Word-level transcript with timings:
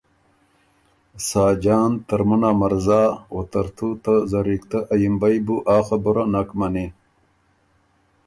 ساجان 1.29 1.91
ترمُن 2.07 2.43
ا 2.49 2.51
مرزا 2.59 3.01
او 3.31 3.39
ترتُو 3.51 3.89
ته 4.03 4.13
زرِکتۀ 4.31 4.79
ا 4.93 4.95
یِمبئ 5.01 5.37
بُو 5.45 5.55
آ 5.75 5.77
خبُره 5.87 6.23
نک 6.33 6.49
منی 6.59 6.85